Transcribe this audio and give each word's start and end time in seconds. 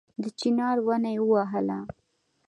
د 0.21 0.23
چينار 0.39 0.77
ونه 0.87 1.09
يې 1.15 1.19
ووهله 1.23 1.79